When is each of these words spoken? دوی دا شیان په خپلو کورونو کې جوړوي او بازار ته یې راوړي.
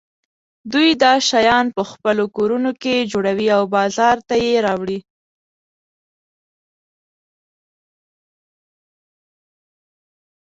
دوی 0.71 0.89
دا 1.03 1.13
شیان 1.29 1.65
په 1.75 1.81
خپلو 1.91 2.23
کورونو 2.35 2.71
کې 2.81 3.07
جوړوي 3.11 3.47
او 3.57 3.63
بازار 3.75 4.17
ته 4.27 4.35
یې 4.43 4.53
راوړي. 4.65 4.99